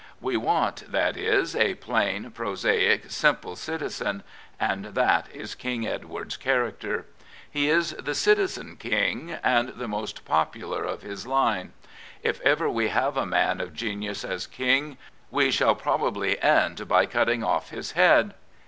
We 0.19 0.35
want, 0.35 0.91
that 0.91 1.15
is, 1.15 1.55
a 1.55 1.75
plain, 1.75 2.31
prosaic, 2.31 3.11
simple 3.11 3.55
citizen, 3.55 4.23
and 4.59 4.85
that 4.85 5.29
is 5.31 5.53
King 5.53 5.85
Edward's 5.85 6.37
character. 6.37 7.05
He 7.47 7.69
is 7.69 7.91
the 7.91 8.15
citizen 8.15 8.77
King, 8.77 9.37
and 9.43 9.69
the 9.69 9.87
most 9.87 10.25
popular 10.25 10.83
of 10.85 11.03
his 11.03 11.27
line. 11.27 11.73
If 12.23 12.41
ever 12.41 12.67
we 12.67 12.87
have 12.87 13.15
a 13.15 13.27
man 13.27 13.61
of 13.61 13.75
genius 13.75 14.25
as 14.25 14.47
King, 14.47 14.97
we 15.29 15.51
shall 15.51 15.75
probably 15.75 16.41
end 16.41 16.87
by 16.87 17.05
cutting 17.05 17.43
off 17.43 17.69
his 17.69 17.91
head. 17.91 18.33